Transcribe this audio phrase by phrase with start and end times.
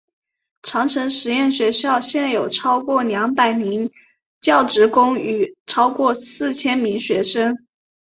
[0.63, 3.91] 长城实验学校现有超过两百名
[4.39, 7.67] 教职工与超过四千名学生。